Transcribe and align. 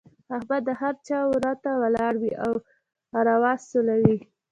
احمد 0.35 0.61
د 0.65 0.69
هر 0.81 0.95
چا 1.07 1.19
وره 1.31 1.53
ته 1.63 1.71
ولاړ 1.83 2.13
وي 2.21 2.33
او 2.45 2.53
اروا 3.19 3.53
سولوي. 3.69 4.17